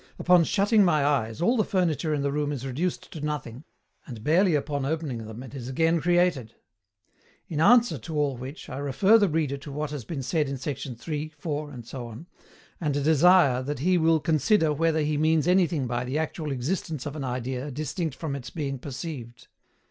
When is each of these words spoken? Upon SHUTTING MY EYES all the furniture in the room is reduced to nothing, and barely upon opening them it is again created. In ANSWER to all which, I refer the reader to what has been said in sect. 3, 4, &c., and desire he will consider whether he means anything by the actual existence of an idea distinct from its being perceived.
Upon 0.17 0.43
SHUTTING 0.45 0.83
MY 0.83 1.03
EYES 1.05 1.43
all 1.43 1.55
the 1.55 1.63
furniture 1.63 2.11
in 2.11 2.23
the 2.23 2.31
room 2.31 2.51
is 2.51 2.65
reduced 2.65 3.11
to 3.11 3.21
nothing, 3.21 3.65
and 4.07 4.23
barely 4.23 4.55
upon 4.55 4.83
opening 4.83 5.27
them 5.27 5.43
it 5.43 5.53
is 5.53 5.67
again 5.69 6.01
created. 6.01 6.55
In 7.47 7.59
ANSWER 7.61 7.99
to 7.99 8.17
all 8.17 8.35
which, 8.35 8.67
I 8.67 8.77
refer 8.79 9.19
the 9.19 9.29
reader 9.29 9.57
to 9.57 9.71
what 9.71 9.91
has 9.91 10.03
been 10.03 10.23
said 10.23 10.49
in 10.49 10.57
sect. 10.57 10.87
3, 10.97 11.29
4, 11.37 11.79
&c., 11.83 11.97
and 12.81 12.93
desire 12.95 13.75
he 13.77 13.99
will 13.99 14.19
consider 14.19 14.73
whether 14.73 15.01
he 15.01 15.17
means 15.19 15.47
anything 15.47 15.85
by 15.85 16.03
the 16.03 16.17
actual 16.17 16.51
existence 16.51 17.05
of 17.05 17.15
an 17.15 17.23
idea 17.23 17.69
distinct 17.69 18.15
from 18.15 18.35
its 18.35 18.49
being 18.49 18.79
perceived. 18.79 19.49